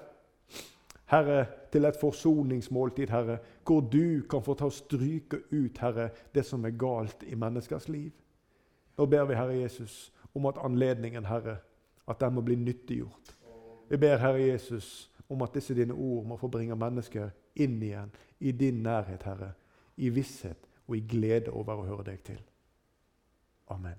[1.12, 6.44] Herre, til et forsoningsmåltid, Herre, hvor du kan få ta og stryke ut, Herre, det
[6.48, 8.10] som er galt i menneskers liv.
[8.98, 11.56] Nå ber vi, Herre Jesus, om at anledningen, Herre,
[12.08, 13.36] at den må bli nyttiggjort.
[13.88, 18.12] Vi ber, Herre Jesus, om at disse dine ord må få bringe mennesker inn igjen
[18.40, 19.52] i din nærhet, Herre,
[19.96, 22.40] i visshet og i glede over å høre deg til.
[23.72, 23.98] Amen.